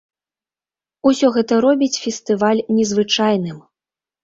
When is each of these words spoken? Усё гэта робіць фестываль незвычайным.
Усё 1.09 1.27
гэта 1.35 1.53
робіць 1.67 1.91
фестываль 2.07 2.65
незвычайным. 2.81 3.57